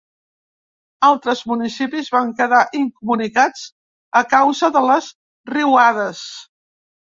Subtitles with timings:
[1.09, 3.67] Altres municipis van quedar incomunicats
[4.23, 5.13] a causa de les
[5.55, 6.27] riuades.